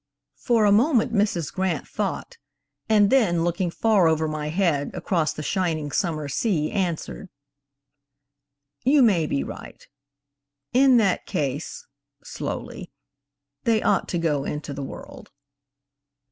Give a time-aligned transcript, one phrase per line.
[0.39, 1.53] "For a moment Mrs.
[1.53, 2.39] Grant thought,
[2.89, 7.29] and then, looking far over my head, across the shining summer sea, answered:
[8.83, 9.87] 'You may be right;
[10.73, 11.85] in that case,'
[12.23, 12.89] slowly,
[13.65, 15.29] 'they ought to go into the world.'"